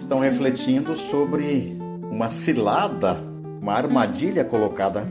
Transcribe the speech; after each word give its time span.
estão 0.00 0.18
refletindo 0.18 0.96
sobre 0.96 1.76
uma 2.10 2.30
cilada, 2.30 3.20
uma 3.60 3.74
armadilha 3.74 4.42
colocada 4.42 5.04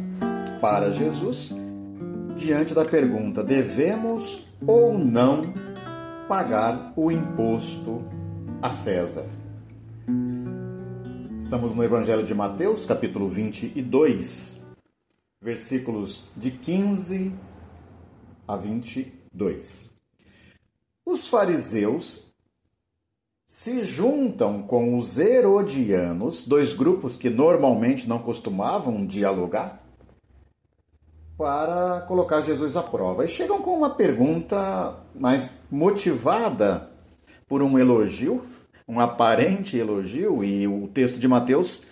para 0.59 0.91
Jesus 0.91 1.53
diante 2.35 2.73
da 2.73 2.83
pergunta: 2.83 3.43
devemos 3.43 4.47
ou 4.65 4.97
não 4.97 5.53
pagar 6.27 6.91
o 6.95 7.11
imposto 7.11 8.03
a 8.63 8.71
César? 8.71 9.25
Estamos 11.39 11.73
no 11.75 11.83
Evangelho 11.83 12.23
de 12.23 12.33
Mateus, 12.33 12.83
capítulo 12.83 13.27
22, 13.27 14.59
versículos 15.39 16.29
de 16.35 16.49
15 16.49 17.31
a 18.47 18.55
22. 18.55 19.91
Os 21.05 21.27
fariseus 21.27 22.28
se 23.49 23.83
juntam 23.83 24.61
com 24.61 24.95
os 24.95 25.17
herodianos, 25.17 26.47
dois 26.47 26.71
grupos 26.71 27.15
que 27.15 27.31
normalmente 27.31 28.07
não 28.07 28.19
costumavam 28.19 29.03
dialogar, 29.03 29.83
para 31.35 32.01
colocar 32.07 32.41
Jesus 32.41 32.75
à 32.75 32.83
prova. 32.83 33.25
E 33.25 33.27
chegam 33.27 33.59
com 33.59 33.75
uma 33.75 33.89
pergunta 33.89 34.97
mais 35.15 35.51
motivada 35.71 36.91
por 37.47 37.63
um 37.63 37.79
elogio, 37.79 38.43
um 38.87 38.99
aparente 38.99 39.75
elogio, 39.75 40.43
e 40.43 40.67
o 40.67 40.87
texto 40.87 41.17
de 41.17 41.27
Mateus 41.27 41.85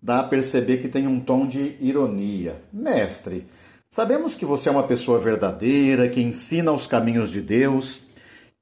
dá 0.00 0.20
a 0.20 0.24
perceber 0.24 0.78
que 0.78 0.88
tem 0.88 1.06
um 1.06 1.20
tom 1.20 1.46
de 1.46 1.76
ironia. 1.82 2.62
Mestre, 2.72 3.46
sabemos 3.90 4.36
que 4.36 4.46
você 4.46 4.70
é 4.70 4.72
uma 4.72 4.84
pessoa 4.84 5.18
verdadeira, 5.18 6.08
que 6.08 6.22
ensina 6.22 6.72
os 6.72 6.86
caminhos 6.86 7.30
de 7.30 7.42
Deus 7.42 8.10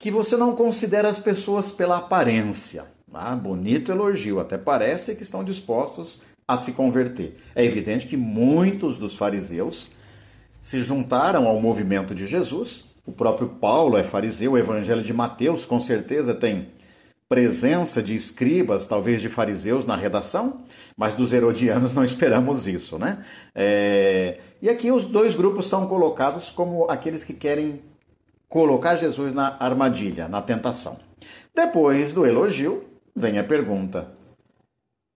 que 0.00 0.10
você 0.10 0.34
não 0.34 0.56
considera 0.56 1.10
as 1.10 1.20
pessoas 1.20 1.70
pela 1.70 1.98
aparência. 1.98 2.86
Ah, 3.12 3.36
bonito 3.36 3.92
elogio, 3.92 4.40
até 4.40 4.56
parece 4.56 5.14
que 5.14 5.22
estão 5.22 5.44
dispostos 5.44 6.22
a 6.48 6.56
se 6.56 6.72
converter. 6.72 7.38
É 7.54 7.62
evidente 7.62 8.06
que 8.06 8.16
muitos 8.16 8.98
dos 8.98 9.14
fariseus 9.14 9.90
se 10.58 10.80
juntaram 10.80 11.46
ao 11.46 11.60
movimento 11.60 12.14
de 12.14 12.26
Jesus. 12.26 12.86
O 13.04 13.12
próprio 13.12 13.50
Paulo 13.50 13.98
é 13.98 14.02
fariseu, 14.02 14.52
o 14.52 14.58
Evangelho 14.58 15.02
de 15.02 15.12
Mateus 15.12 15.66
com 15.66 15.78
certeza 15.78 16.34
tem 16.34 16.68
presença 17.28 18.02
de 18.02 18.16
escribas, 18.16 18.86
talvez 18.86 19.20
de 19.20 19.28
fariseus 19.28 19.84
na 19.84 19.96
redação, 19.96 20.62
mas 20.96 21.14
dos 21.14 21.34
herodianos 21.34 21.92
não 21.94 22.04
esperamos 22.04 22.66
isso, 22.66 22.98
né? 22.98 23.22
É... 23.54 24.38
E 24.62 24.68
aqui 24.70 24.90
os 24.90 25.04
dois 25.04 25.36
grupos 25.36 25.66
são 25.66 25.86
colocados 25.86 26.50
como 26.50 26.90
aqueles 26.90 27.22
que 27.22 27.34
querem 27.34 27.82
colocar 28.50 28.96
Jesus 28.96 29.32
na 29.32 29.56
armadilha, 29.58 30.28
na 30.28 30.42
tentação. 30.42 30.98
Depois 31.54 32.12
do 32.12 32.26
elogio, 32.26 32.84
vem 33.16 33.38
a 33.38 33.44
pergunta: 33.44 34.12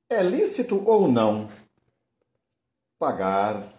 é 0.09 0.23
lícito 0.23 0.83
ou 0.89 1.09
não 1.09 1.51
pagar 2.99 3.75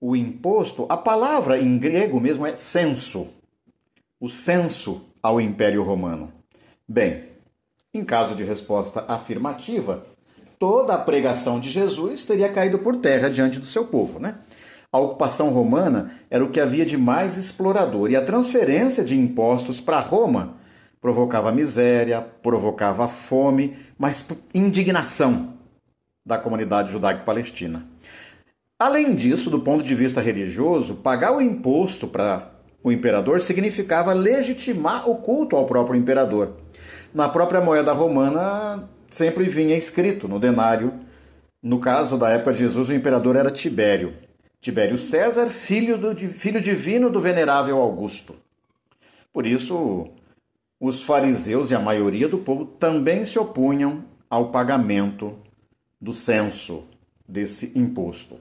o 0.00 0.14
imposto? 0.14 0.86
A 0.88 0.96
palavra 0.96 1.58
em 1.58 1.78
grego 1.78 2.20
mesmo 2.20 2.46
é 2.46 2.56
censo. 2.56 3.28
O 4.20 4.30
censo 4.30 5.04
ao 5.22 5.40
Império 5.40 5.82
Romano. 5.82 6.32
Bem, 6.86 7.30
em 7.92 8.04
caso 8.04 8.34
de 8.34 8.44
resposta 8.44 9.04
afirmativa, 9.08 10.06
toda 10.58 10.94
a 10.94 10.98
pregação 10.98 11.58
de 11.58 11.70
Jesus 11.70 12.24
teria 12.24 12.52
caído 12.52 12.78
por 12.78 12.96
terra 12.96 13.30
diante 13.30 13.58
do 13.58 13.66
seu 13.66 13.86
povo, 13.86 14.18
né? 14.18 14.38
A 14.94 14.98
ocupação 15.00 15.48
romana 15.50 16.12
era 16.30 16.44
o 16.44 16.50
que 16.50 16.60
havia 16.60 16.86
de 16.86 16.96
mais 16.96 17.36
explorador 17.36 18.12
e 18.12 18.14
a 18.14 18.24
transferência 18.24 19.02
de 19.02 19.18
impostos 19.18 19.80
para 19.80 19.98
Roma 19.98 20.54
provocava 21.00 21.50
miséria, 21.50 22.24
provocava 22.40 23.08
fome, 23.08 23.76
mas 23.98 24.24
indignação 24.54 25.54
da 26.24 26.38
comunidade 26.38 26.92
judaico-palestina. 26.92 27.84
Além 28.78 29.16
disso, 29.16 29.50
do 29.50 29.58
ponto 29.58 29.82
de 29.82 29.96
vista 29.96 30.20
religioso, 30.20 30.94
pagar 30.94 31.34
o 31.34 31.40
imposto 31.40 32.06
para 32.06 32.52
o 32.80 32.92
imperador 32.92 33.40
significava 33.40 34.12
legitimar 34.12 35.10
o 35.10 35.16
culto 35.16 35.56
ao 35.56 35.66
próprio 35.66 35.98
imperador. 35.98 36.52
Na 37.12 37.28
própria 37.28 37.60
moeda 37.60 37.92
romana 37.92 38.88
sempre 39.10 39.42
vinha 39.48 39.76
escrito 39.76 40.28
no 40.28 40.38
denário. 40.38 40.92
No 41.60 41.80
caso 41.80 42.16
da 42.16 42.30
época 42.30 42.52
de 42.52 42.60
Jesus, 42.60 42.90
o 42.90 42.94
imperador 42.94 43.34
era 43.34 43.50
Tibério. 43.50 44.22
Tibério 44.64 44.96
César, 44.96 45.50
filho, 45.50 45.98
do, 45.98 46.16
filho 46.16 46.58
divino 46.58 47.10
do 47.10 47.20
venerável 47.20 47.76
Augusto. 47.76 48.34
Por 49.30 49.46
isso, 49.46 50.08
os 50.80 51.02
fariseus 51.02 51.70
e 51.70 51.74
a 51.74 51.78
maioria 51.78 52.26
do 52.26 52.38
povo 52.38 52.64
também 52.64 53.26
se 53.26 53.38
opunham 53.38 54.06
ao 54.30 54.50
pagamento 54.50 55.34
do 56.00 56.14
censo, 56.14 56.84
desse 57.28 57.78
imposto. 57.78 58.38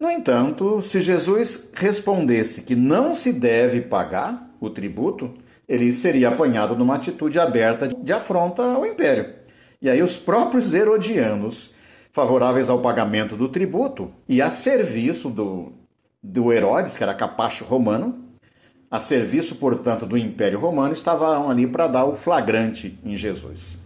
No 0.00 0.10
entanto, 0.10 0.82
se 0.82 1.00
Jesus 1.00 1.70
respondesse 1.72 2.62
que 2.62 2.74
não 2.74 3.14
se 3.14 3.32
deve 3.32 3.82
pagar 3.82 4.50
o 4.60 4.68
tributo, 4.70 5.32
ele 5.68 5.92
seria 5.92 6.30
apanhado 6.30 6.74
numa 6.74 6.96
atitude 6.96 7.38
aberta 7.38 7.86
de 7.86 8.12
afronta 8.12 8.64
ao 8.64 8.84
império. 8.84 9.36
E 9.80 9.88
aí 9.88 10.02
os 10.02 10.16
próprios 10.16 10.74
herodianos 10.74 11.78
favoráveis 12.12 12.68
ao 12.68 12.80
pagamento 12.80 13.36
do 13.36 13.48
tributo 13.48 14.10
e 14.28 14.42
a 14.42 14.50
serviço 14.50 15.28
do, 15.28 15.72
do 16.22 16.52
Herodes, 16.52 16.96
que 16.96 17.02
era 17.02 17.14
capacho 17.14 17.64
romano, 17.64 18.24
a 18.90 18.98
serviço, 18.98 19.54
portanto, 19.54 20.04
do 20.04 20.18
Império 20.18 20.58
Romano, 20.58 20.92
estavam 20.94 21.48
ali 21.48 21.66
para 21.66 21.86
dar 21.86 22.04
o 22.04 22.14
flagrante 22.14 22.98
em 23.04 23.14
Jesus. 23.14 23.78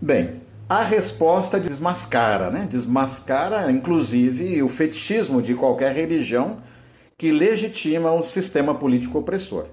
Bem, 0.00 0.42
a 0.68 0.82
resposta 0.82 1.58
desmascara, 1.58 2.50
né? 2.50 2.68
Desmascara, 2.70 3.72
inclusive, 3.72 4.62
o 4.62 4.68
fetichismo 4.68 5.40
de 5.40 5.54
qualquer 5.54 5.94
religião 5.94 6.58
que 7.16 7.32
legitima 7.32 8.12
o 8.12 8.22
sistema 8.22 8.74
político 8.74 9.18
opressor. 9.18 9.66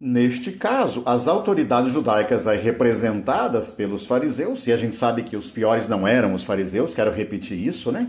Neste 0.00 0.52
caso, 0.52 1.02
as 1.04 1.26
autoridades 1.26 1.92
judaicas 1.92 2.46
aí 2.46 2.60
representadas 2.60 3.68
pelos 3.68 4.06
fariseus, 4.06 4.64
e 4.68 4.72
a 4.72 4.76
gente 4.76 4.94
sabe 4.94 5.24
que 5.24 5.36
os 5.36 5.50
piores 5.50 5.88
não 5.88 6.06
eram 6.06 6.34
os 6.34 6.44
fariseus, 6.44 6.94
quero 6.94 7.10
repetir 7.10 7.58
isso, 7.58 7.90
né? 7.90 8.08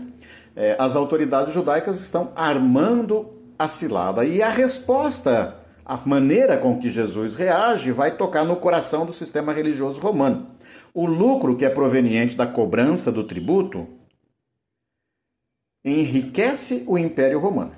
É, 0.54 0.76
as 0.78 0.94
autoridades 0.94 1.52
judaicas 1.52 1.98
estão 1.98 2.30
armando 2.36 3.28
a 3.58 3.66
cilada. 3.66 4.24
E 4.24 4.40
a 4.40 4.50
resposta, 4.50 5.56
a 5.84 5.96
maneira 5.96 6.56
com 6.56 6.78
que 6.78 6.88
Jesus 6.88 7.34
reage, 7.34 7.90
vai 7.90 8.16
tocar 8.16 8.44
no 8.44 8.54
coração 8.54 9.04
do 9.04 9.12
sistema 9.12 9.52
religioso 9.52 10.00
romano. 10.00 10.46
O 10.94 11.06
lucro 11.06 11.56
que 11.56 11.64
é 11.64 11.70
proveniente 11.70 12.36
da 12.36 12.46
cobrança 12.46 13.10
do 13.10 13.24
tributo 13.24 13.88
enriquece 15.84 16.84
o 16.86 16.96
Império 16.96 17.40
Romano. 17.40 17.72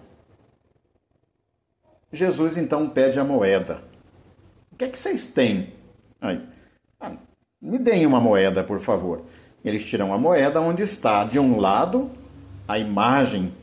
Jesus 2.12 2.58
então 2.58 2.90
pede 2.90 3.18
a 3.18 3.24
moeda 3.24 3.91
que 4.82 4.84
é 4.84 4.88
que 4.88 4.98
vocês 4.98 5.28
têm? 5.28 5.72
Aí, 6.20 6.44
ah, 7.00 7.16
me 7.60 7.78
deem 7.78 8.04
uma 8.04 8.20
moeda, 8.20 8.64
por 8.64 8.80
favor. 8.80 9.24
Eles 9.64 9.84
tiram 9.84 10.12
a 10.12 10.18
moeda 10.18 10.60
onde 10.60 10.82
está, 10.82 11.24
de 11.24 11.38
um 11.38 11.58
lado, 11.58 12.10
a 12.66 12.78
imagem 12.78 13.54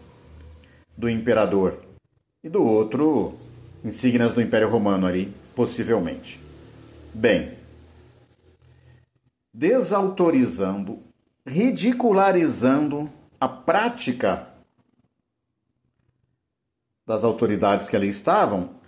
do 0.98 1.10
imperador 1.10 1.82
e 2.42 2.48
do 2.48 2.64
outro, 2.64 3.38
insígnias 3.84 4.34
do 4.34 4.42
Império 4.42 4.70
Romano 4.70 5.08
ali, 5.08 5.34
possivelmente. 5.54 6.40
Bem, 7.14 7.58
desautorizando, 9.54 11.00
ridicularizando 11.46 13.10
a 13.42 13.50
prática 13.50 14.48
das 17.06 17.26
autoridades 17.26 17.90
que 17.90 17.96
ali 17.96 18.08
estavam, 18.08 18.79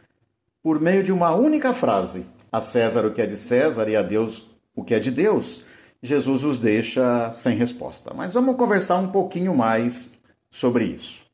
por 0.64 0.80
meio 0.80 1.04
de 1.04 1.12
uma 1.12 1.34
única 1.34 1.74
frase: 1.74 2.26
a 2.52 2.62
César 2.62 3.06
o 3.06 3.14
que 3.14 3.22
é 3.22 3.26
de 3.26 3.38
César 3.38 3.88
e 3.90 3.96
a 3.96 4.02
Deus 4.02 4.50
o 4.76 4.84
que 4.84 4.94
é 4.94 5.00
de 5.00 5.12
Deus, 5.12 5.66
Jesus 6.02 6.44
os 6.44 6.60
deixa 6.60 7.32
sem 7.34 7.56
resposta. 7.56 8.14
Mas 8.14 8.34
vamos 8.34 8.56
conversar 8.56 8.98
um 8.98 9.12
pouquinho 9.12 9.56
mais 9.56 10.14
sobre 10.50 10.86
isso. 10.86 11.26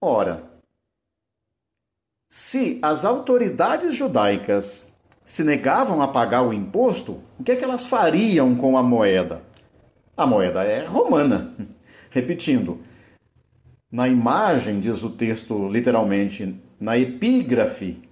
Ora, 0.00 0.44
se 2.30 2.78
as 2.82 3.04
autoridades 3.04 3.96
judaicas 3.96 4.92
se 5.24 5.42
negavam 5.42 6.02
a 6.02 6.08
pagar 6.08 6.42
o 6.42 6.52
imposto, 6.52 7.20
o 7.38 7.44
que 7.44 7.52
é 7.52 7.56
que 7.56 7.64
elas 7.64 7.86
fariam 7.86 8.54
com 8.54 8.76
a 8.76 8.82
moeda? 8.82 9.42
A 10.16 10.26
moeda 10.26 10.62
é 10.62 10.84
romana. 10.84 11.52
Repetindo, 12.10 12.80
na 13.90 14.08
imagem, 14.08 14.80
diz 14.80 15.02
o 15.02 15.10
texto 15.10 15.68
literalmente, 15.68 16.54
na 16.84 16.98
epígrafe, 16.98 18.02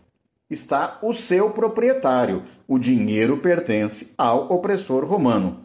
está 0.48 0.98
o 1.02 1.12
seu 1.12 1.50
proprietário. 1.50 2.44
O 2.66 2.78
dinheiro 2.78 3.36
pertence 3.36 4.14
ao 4.16 4.50
opressor 4.50 5.04
romano. 5.04 5.60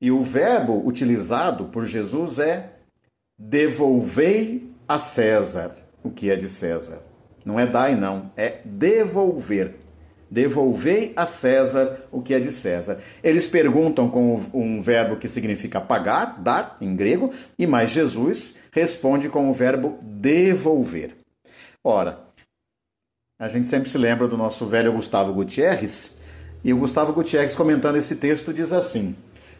E 0.00 0.10
o 0.10 0.22
verbo 0.22 0.82
utilizado 0.86 1.66
por 1.66 1.84
Jesus 1.84 2.38
é 2.38 2.72
devolvei 3.38 4.70
a 4.88 4.98
César 4.98 5.76
o 6.02 6.10
que 6.10 6.30
é 6.30 6.36
de 6.36 6.48
César. 6.48 7.02
Não 7.44 7.60
é 7.60 7.66
dai, 7.66 7.94
não, 7.94 8.30
é 8.34 8.60
devolver. 8.64 9.74
Devolvei 10.30 11.12
a 11.14 11.26
César 11.26 12.06
o 12.10 12.22
que 12.22 12.32
é 12.32 12.40
de 12.40 12.50
César. 12.50 12.98
Eles 13.22 13.46
perguntam 13.46 14.08
com 14.08 14.40
um 14.54 14.80
verbo 14.80 15.16
que 15.16 15.28
significa 15.28 15.82
pagar, 15.82 16.40
dar, 16.42 16.78
em 16.80 16.96
grego, 16.96 17.30
e 17.58 17.66
mais 17.66 17.90
Jesus 17.90 18.56
responde 18.72 19.28
com 19.28 19.50
o 19.50 19.52
verbo 19.52 19.98
devolver. 20.02 21.23
Ora, 21.86 22.18
a 23.38 23.46
gente 23.46 23.68
sempre 23.68 23.90
se 23.90 23.98
lembra 23.98 24.26
do 24.26 24.38
nosso 24.38 24.64
velho 24.64 24.94
Gustavo 24.94 25.34
Gutierrez, 25.34 26.16
e 26.64 26.72
o 26.72 26.78
Gustavo 26.78 27.12
Gutierrez 27.12 27.54
comentando 27.54 27.96
esse 27.96 28.16
texto 28.16 28.54
diz 28.54 28.72
assim: 28.72 29.14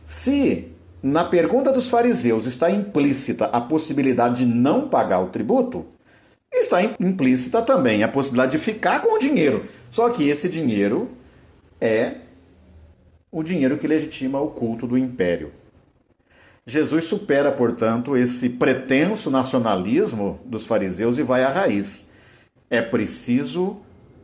Se 0.07 0.73
na 1.03 1.23
pergunta 1.23 1.71
dos 1.71 1.91
fariseus 1.91 2.47
está 2.47 2.71
implícita 2.71 3.45
a 3.45 3.61
possibilidade 3.61 4.37
de 4.37 4.47
não 4.47 4.89
pagar 4.89 5.21
o 5.21 5.29
tributo, 5.29 5.85
está 6.51 6.83
implícita 6.83 7.61
também 7.61 8.03
a 8.03 8.09
possibilidade 8.09 8.53
de 8.53 8.59
ficar 8.59 9.03
com 9.03 9.17
o 9.17 9.19
dinheiro. 9.19 9.67
Só 9.91 10.09
que 10.09 10.27
esse 10.27 10.49
dinheiro 10.49 11.11
é 11.79 12.15
o 13.31 13.43
dinheiro 13.43 13.77
que 13.77 13.87
legitima 13.87 14.41
o 14.41 14.49
culto 14.49 14.87
do 14.87 14.97
império. 14.97 15.53
Jesus 16.67 17.05
supera, 17.05 17.53
portanto, 17.53 18.17
esse 18.17 18.49
pretenso 18.49 19.31
nacionalismo 19.31 20.41
dos 20.47 20.65
fariseus 20.65 21.19
e 21.19 21.23
vai 21.23 21.45
à 21.45 21.51
raiz. 21.51 22.14
É 22.75 22.83
preciso, 22.83 23.77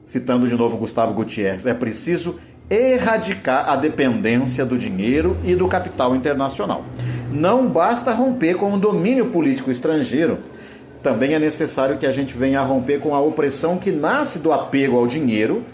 citando 0.04 0.48
de 0.48 0.56
novo 0.56 0.76
Gustavo 0.76 1.14
Gutierrez, 1.14 1.66
é 1.66 1.74
preciso 1.74 2.38
erradicar 2.68 3.68
a 3.68 3.76
dependência 3.76 4.64
do 4.64 4.78
dinheiro 4.78 5.36
e 5.44 5.54
do 5.54 5.68
capital 5.68 6.14
internacional. 6.14 6.84
Não 7.32 7.66
basta 7.66 8.12
romper 8.12 8.54
com 8.54 8.72
o 8.74 8.78
domínio 8.78 9.26
político 9.30 9.70
estrangeiro 9.70 10.38
também 11.02 11.32
é 11.32 11.38
necessário 11.38 11.96
que 11.96 12.06
a 12.06 12.12
gente 12.12 12.36
venha 12.36 12.60
a 12.60 12.64
romper 12.64 13.00
com 13.00 13.14
a 13.14 13.20
opressão 13.20 13.78
que 13.78 13.90
nasce 13.90 14.38
do 14.38 14.52
apego 14.52 14.98
ao 14.98 15.06
dinheiro 15.06 15.64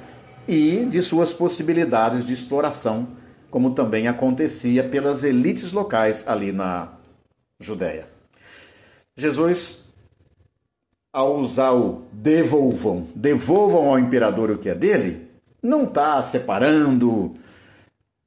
e 0.46 0.84
de 0.84 1.02
suas 1.02 1.32
possibilidades 1.32 2.25
de 2.25 2.32
exploração, 2.32 3.08
como 3.50 3.75
também 3.75 4.06
acontecia 4.06 4.84
pelas 4.84 5.25
elites 5.25 5.73
locais 5.73 6.26
ali 6.28 6.52
na 6.52 6.93
Judéia. 7.58 8.06
Jesus, 9.17 9.85
ao 11.16 11.38
usar 11.38 11.72
o 11.72 12.02
devolvam, 12.12 13.06
devolvam 13.14 13.88
ao 13.88 13.98
imperador 13.98 14.50
o 14.50 14.58
que 14.58 14.68
é 14.68 14.74
dele, 14.74 15.26
não 15.62 15.84
está 15.84 16.22
separando, 16.22 17.32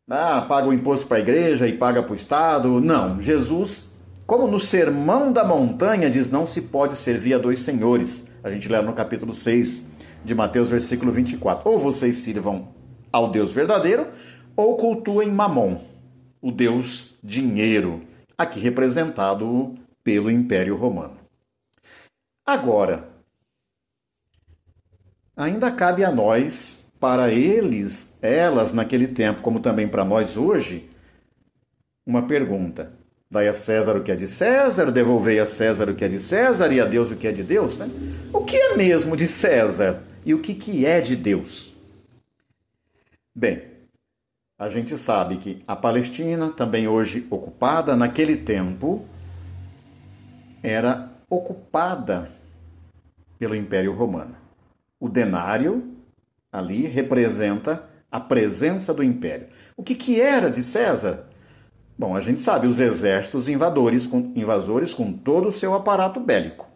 ah, 0.09 0.43
paga 0.49 0.67
o 0.67 0.73
imposto 0.73 1.05
para 1.05 1.17
a 1.17 1.19
igreja 1.19 1.67
e 1.67 1.77
paga 1.77 2.01
para 2.01 2.13
o 2.13 2.15
Estado. 2.15 2.81
Não, 2.81 3.21
Jesus 3.21 3.95
como 4.25 4.47
no 4.47 4.59
Sermão 4.59 5.31
da 5.31 5.43
Montanha 5.43 6.09
diz, 6.09 6.31
não 6.31 6.47
se 6.47 6.61
pode 6.61 6.95
servir 6.97 7.35
a 7.35 7.37
dois 7.37 7.59
senhores. 7.59 8.27
A 8.43 8.49
gente 8.49 8.67
lê 8.67 8.81
no 8.81 8.93
capítulo 8.93 9.35
6 9.35 9.85
de 10.25 10.33
Mateus, 10.33 10.71
versículo 10.71 11.11
24. 11.11 11.69
Ou 11.69 11.77
vocês 11.77 12.17
sirvam 12.17 12.69
ao 13.11 13.29
Deus 13.29 13.51
verdadeiro, 13.51 14.07
ou 14.55 14.77
cultuem 14.77 15.31
Mamon, 15.31 15.77
o 16.41 16.51
Deus 16.51 17.19
dinheiro, 17.23 18.01
aqui 18.35 18.59
representado 18.59 19.75
pelo 20.03 20.31
Império 20.31 20.75
Romano. 20.75 21.18
Agora, 22.49 23.07
ainda 25.37 25.71
cabe 25.71 26.03
a 26.03 26.09
nós, 26.09 26.83
para 26.99 27.31
eles, 27.31 28.17
elas 28.23 28.73
naquele 28.73 29.07
tempo, 29.07 29.43
como 29.43 29.59
também 29.59 29.87
para 29.87 30.03
nós 30.03 30.35
hoje, 30.35 30.89
uma 32.03 32.25
pergunta. 32.25 32.91
Dai 33.29 33.47
a 33.47 33.53
César 33.53 33.95
o 33.95 34.03
que 34.03 34.11
é 34.11 34.15
de 34.15 34.27
César, 34.27 34.91
devolvei 34.91 35.39
a 35.39 35.45
César 35.45 35.91
o 35.91 35.95
que 35.95 36.03
é 36.03 36.07
de 36.07 36.19
César 36.19 36.73
e 36.73 36.81
a 36.81 36.85
Deus 36.85 37.11
o 37.11 37.15
que 37.15 37.27
é 37.27 37.31
de 37.31 37.43
Deus, 37.43 37.77
né? 37.77 37.87
O 38.33 38.43
que 38.43 38.55
é 38.55 38.75
mesmo 38.75 39.15
de 39.15 39.27
César 39.27 40.01
e 40.25 40.33
o 40.33 40.39
que, 40.39 40.55
que 40.55 40.87
é 40.87 40.99
de 41.01 41.15
Deus? 41.15 41.71
Bem, 43.35 43.61
a 44.57 44.69
gente 44.69 44.97
sabe 44.97 45.37
que 45.37 45.63
a 45.67 45.75
Palestina, 45.75 46.49
também 46.49 46.87
hoje 46.87 47.27
ocupada, 47.29 47.95
naquele 47.95 48.37
tempo 48.37 49.05
era 50.63 51.11
ocupada 51.29 52.38
pelo 53.39 53.55
Império 53.55 53.93
Romano. 53.93 54.35
O 54.99 55.07
denário 55.07 55.95
ali 56.51 56.85
representa 56.85 57.89
a 58.11 58.19
presença 58.19 58.93
do 58.93 59.01
império. 59.01 59.47
O 59.77 59.83
que, 59.83 59.95
que 59.95 60.19
era 60.19 60.51
de 60.51 60.61
César? 60.61 61.27
Bom, 61.97 62.15
a 62.15 62.19
gente 62.19 62.41
sabe 62.41 62.67
os 62.67 62.79
exércitos 62.79 63.47
invadores 63.47 64.05
com, 64.05 64.33
invasores 64.35 64.93
com 64.93 65.13
todo 65.13 65.47
o 65.47 65.51
seu 65.51 65.73
aparato 65.73 66.19
bélico. 66.19 66.67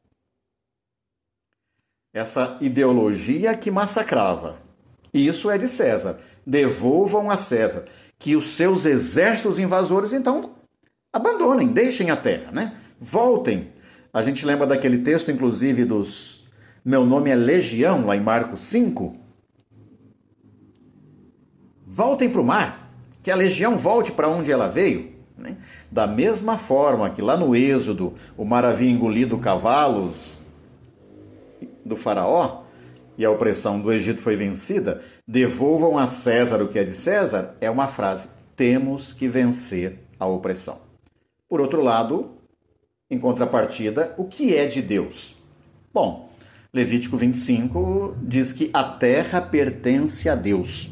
Essa 2.14 2.58
ideologia 2.62 3.58
que 3.58 3.72
massacrava. 3.72 4.58
Isso 5.14 5.50
é 5.50 5.58
de 5.58 5.68
César. 5.68 6.20
Devolvam 6.46 7.30
a 7.30 7.38
César. 7.38 7.86
Que 8.20 8.36
os 8.36 8.52
seus 8.52 8.86
exércitos 8.86 9.60
invasores, 9.60 10.14
então, 10.14 10.56
abandonem, 11.12 11.74
deixem 11.74 12.10
a 12.10 12.16
terra, 12.16 12.52
né? 12.52 12.78
Voltem. 13.00 13.74
A 14.14 14.22
gente 14.22 14.46
lembra 14.46 14.68
daquele 14.68 15.00
texto, 15.00 15.32
inclusive, 15.32 15.84
dos 15.84 16.33
Meu 16.86 17.06
nome 17.06 17.30
é 17.30 17.36
Legião, 17.36 18.06
lá 18.06 18.18
em 18.18 18.20
Marcos 18.20 18.62
5. 18.64 19.16
Voltem 21.88 22.30
para 22.30 22.42
o 22.42 22.46
mar. 22.46 22.92
Que 23.22 23.32
a 23.32 23.36
legião 23.36 23.78
volte 23.78 24.12
para 24.12 24.28
onde 24.28 24.52
ela 24.52 24.68
veio. 24.68 25.14
Né? 25.38 25.56
Da 25.90 26.06
mesma 26.06 26.58
forma 26.58 27.10
que 27.10 27.22
lá 27.22 27.38
no 27.38 27.56
Êxodo 27.56 28.16
o 28.36 28.44
mar 28.44 28.66
havia 28.66 28.92
engolido 28.92 29.38
cavalos 29.38 30.42
do 31.86 31.96
Faraó 31.96 32.64
e 33.18 33.24
a 33.24 33.32
opressão 33.32 33.80
do 33.80 33.92
Egito 33.92 34.22
foi 34.22 34.36
vencida, 34.36 35.02
devolvam 35.26 35.98
a 35.98 36.06
César 36.06 36.62
o 36.62 36.68
que 36.68 36.80
é 36.80 36.84
de 36.84 36.94
César, 36.94 37.56
é 37.62 37.70
uma 37.70 37.88
frase: 37.88 38.28
temos 38.58 39.14
que 39.14 39.28
vencer 39.28 40.00
a 40.20 40.26
opressão. 40.26 40.80
Por 41.48 41.62
outro 41.62 41.82
lado, 41.82 42.32
em 43.10 43.18
contrapartida, 43.18 44.14
o 44.18 44.26
que 44.26 44.56
é 44.56 44.66
de 44.66 44.82
Deus? 44.82 45.36
Bom, 45.94 46.33
Levítico 46.76 47.16
25 47.16 48.18
diz 48.24 48.52
que 48.52 48.72
a 48.74 48.84
terra 48.84 49.40
pertence 49.40 50.28
a 50.28 50.34
Deus. 50.34 50.90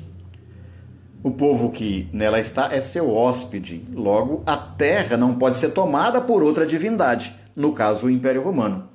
O 1.24 1.32
povo 1.32 1.72
que 1.72 2.08
nela 2.14 2.40
está 2.40 2.72
é 2.72 2.84
seu 2.84 3.10
hóspede. 3.10 3.84
Logo, 3.92 4.44
a 4.46 4.56
terra 4.56 5.18
não 5.18 5.40
pode 5.40 5.58
ser 5.58 5.72
tomada 5.72 6.22
por 6.22 6.44
outra 6.44 6.68
divindade, 6.68 7.36
no 7.56 7.74
caso, 7.74 8.06
o 8.06 8.12
Império 8.12 8.44
Romano. 8.44 8.92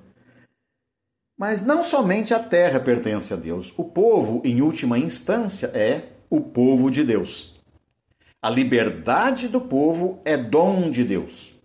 Mas 1.37 1.61
não 1.61 1.83
somente 1.83 2.33
a 2.33 2.39
terra 2.39 2.79
pertence 2.79 3.35
a 3.35 3.37
Deus. 3.37 3.75
O 3.77 3.83
povo, 3.83 4.41
em 4.45 4.63
última 4.63 4.97
instância, 4.97 5.67
é 5.75 6.13
o 6.31 6.41
povo 6.41 6.89
de 6.89 7.03
Deus. 7.03 7.61
A 8.41 8.49
liberdade 8.49 9.49
do 9.49 9.61
povo 9.61 10.21
é 10.25 10.37
dom 10.37 10.89
de 10.89 11.03
Deus. 11.03 11.59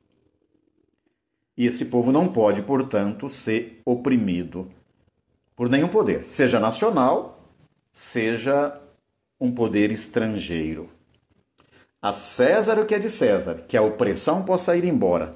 E 1.56 1.68
esse 1.68 1.86
povo 1.86 2.12
não 2.12 2.28
pode, 2.28 2.63
portanto, 2.63 3.30
ser 3.30 3.84
oprimido 3.86 4.81
por 5.62 5.70
nenhum 5.70 5.89
poder, 5.89 6.25
seja 6.27 6.60
nacional, 6.60 7.39
seja 7.94 8.82
um 9.39 9.51
poder 9.51 9.91
estrangeiro. 9.91 10.89
A 12.01 12.13
César 12.13 12.80
o 12.80 12.86
que 12.88 12.96
é 12.96 12.98
de 12.98 13.12
César, 13.12 13.65
que 13.68 13.77
a 13.77 13.82
opressão 13.84 14.41
possa 14.41 14.75
ir 14.75 14.84
embora. 14.86 15.36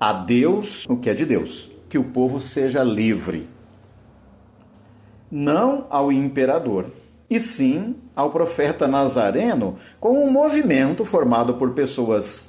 A 0.00 0.14
Deus 0.14 0.86
o 0.88 0.96
que 0.96 1.10
é 1.10 1.14
de 1.14 1.26
Deus, 1.26 1.70
que 1.90 1.98
o 1.98 2.04
povo 2.04 2.40
seja 2.40 2.82
livre. 2.82 3.46
Não 5.30 5.86
ao 5.90 6.10
imperador, 6.10 6.86
e 7.28 7.38
sim 7.38 7.96
ao 8.16 8.30
profeta 8.30 8.88
Nazareno, 8.88 9.76
com 10.00 10.24
um 10.24 10.30
movimento 10.30 11.04
formado 11.04 11.52
por 11.52 11.74
pessoas 11.74 12.48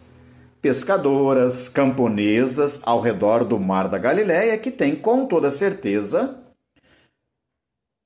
pescadoras, 0.61 1.67
camponesas 1.67 2.79
ao 2.85 3.01
redor 3.01 3.43
do 3.43 3.59
Mar 3.59 3.89
da 3.89 3.97
Galileia, 3.97 4.57
que 4.57 4.71
tem 4.71 4.95
com 4.95 5.25
toda 5.25 5.51
certeza 5.51 6.38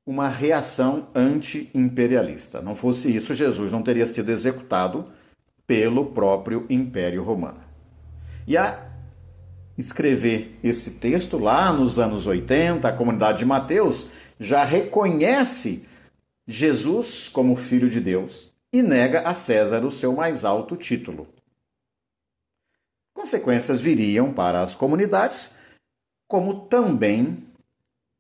uma 0.05 0.27
reação 0.27 1.07
anti-imperialista. 1.15 2.61
Não 2.61 2.75
fosse 2.75 3.15
isso, 3.15 3.33
Jesus 3.33 3.71
não 3.71 3.81
teria 3.81 4.05
sido 4.05 4.29
executado 4.29 5.07
pelo 5.65 6.07
próprio 6.07 6.65
Império 6.69 7.23
Romano. 7.23 7.61
E 8.45 8.57
a 8.57 8.89
escrever 9.77 10.59
esse 10.63 10.91
texto 10.91 11.37
lá 11.37 11.71
nos 11.71 11.97
anos 11.97 12.27
80, 12.27 12.87
a 12.87 12.95
comunidade 12.95 13.39
de 13.39 13.45
Mateus 13.45 14.09
já 14.39 14.63
reconhece 14.63 15.87
Jesus 16.45 17.29
como 17.29 17.55
filho 17.55 17.89
de 17.89 18.01
Deus 18.01 18.53
e 18.71 18.81
nega 18.81 19.21
a 19.21 19.33
César 19.33 19.85
o 19.85 19.91
seu 19.91 20.13
mais 20.13 20.43
alto 20.43 20.75
título. 20.75 21.27
Consequências 23.13 23.79
viriam 23.79 24.33
para 24.33 24.61
as 24.61 24.75
comunidades, 24.75 25.55
como 26.27 26.65
também 26.65 27.47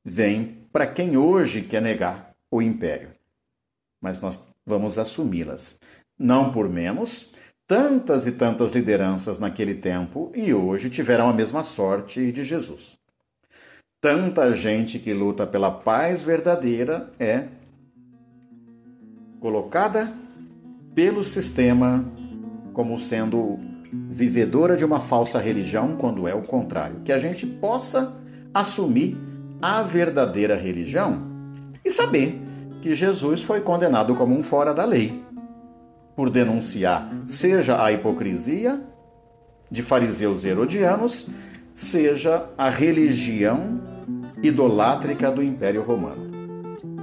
vem 0.05 0.62
para 0.73 0.87
quem 0.87 1.15
hoje 1.15 1.61
quer 1.61 1.83
negar 1.83 2.33
o 2.49 2.59
império. 2.59 3.09
Mas 4.01 4.19
nós 4.19 4.41
vamos 4.65 4.97
assumi-las. 4.97 5.79
Não 6.17 6.51
por 6.51 6.67
menos, 6.67 7.31
tantas 7.67 8.25
e 8.25 8.31
tantas 8.31 8.73
lideranças 8.73 9.37
naquele 9.37 9.75
tempo 9.75 10.31
e 10.35 10.51
hoje 10.51 10.89
tiveram 10.89 11.29
a 11.29 11.33
mesma 11.33 11.63
sorte 11.63 12.31
de 12.31 12.43
Jesus. 12.43 12.97
Tanta 14.01 14.53
gente 14.55 14.97
que 14.97 15.13
luta 15.13 15.45
pela 15.45 15.71
paz 15.71 16.23
verdadeira 16.23 17.13
é 17.19 17.45
colocada 19.39 20.11
pelo 20.95 21.23
sistema 21.23 22.03
como 22.73 22.99
sendo 22.99 23.59
vivedora 24.09 24.75
de 24.75 24.83
uma 24.83 24.99
falsa 24.99 25.39
religião, 25.39 25.95
quando 25.97 26.27
é 26.27 26.33
o 26.33 26.41
contrário. 26.41 27.01
Que 27.05 27.11
a 27.11 27.19
gente 27.19 27.45
possa 27.45 28.15
assumir 28.53 29.32
a 29.63 29.81
verdadeira 29.81 30.57
religião 30.57 31.21
e 31.85 31.89
saber 31.89 32.37
que 32.81 32.93
Jesus 32.93 33.41
foi 33.41 33.61
condenado 33.61 34.13
como 34.13 34.37
um 34.37 34.43
fora 34.43 34.73
da 34.73 34.83
lei 34.83 35.23
por 36.17 36.29
denunciar 36.29 37.09
seja 37.27 37.81
a 37.81 37.89
hipocrisia 37.89 38.81
de 39.71 39.81
fariseus 39.81 40.43
herodianos, 40.43 41.29
seja 41.73 42.45
a 42.57 42.69
religião 42.69 43.79
idolátrica 44.43 45.31
do 45.31 45.41
Império 45.41 45.81
Romano. 45.81 46.29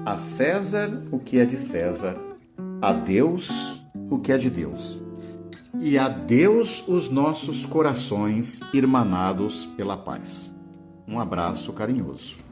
A 0.04 0.16
César 0.16 1.02
o 1.10 1.18
que 1.18 1.38
é 1.38 1.46
de 1.46 1.56
César, 1.56 2.14
a 2.82 2.92
Deus 2.92 3.82
o 4.10 4.18
que 4.18 4.32
é 4.32 4.36
de 4.36 4.50
Deus. 4.50 5.02
E 5.80 5.96
a 5.96 6.10
Deus 6.10 6.86
os 6.86 7.08
nossos 7.08 7.64
corações 7.64 8.60
irmanados 8.74 9.64
pela 9.64 9.96
paz. 9.96 10.54
Um 11.08 11.18
abraço 11.18 11.72
carinhoso. 11.72 12.49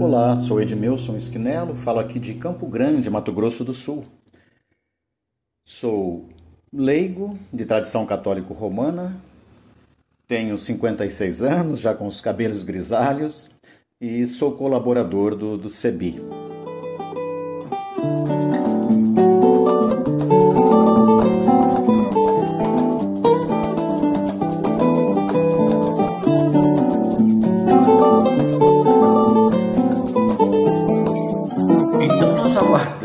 Olá, 0.00 0.38
sou 0.38 0.60
Edmilson 0.60 1.16
Esquinelo, 1.16 1.74
falo 1.74 1.98
aqui 1.98 2.18
de 2.18 2.34
Campo 2.34 2.66
Grande, 2.66 3.10
Mato 3.10 3.30
Grosso 3.32 3.62
do 3.62 3.74
Sul. 3.74 4.04
Sou 5.66 6.30
leigo, 6.72 7.38
de 7.52 7.66
tradição 7.66 8.06
católico 8.06 8.54
romana, 8.54 9.20
tenho 10.26 10.56
56 10.58 11.42
anos, 11.42 11.80
já 11.80 11.94
com 11.94 12.06
os 12.06 12.22
cabelos 12.22 12.62
grisalhos, 12.62 13.50
e 14.00 14.26
sou 14.26 14.52
colaborador 14.56 15.36
do, 15.36 15.58
do 15.58 15.68
CEBI. 15.68 16.20